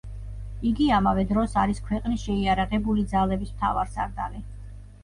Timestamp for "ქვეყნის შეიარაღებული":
1.91-3.07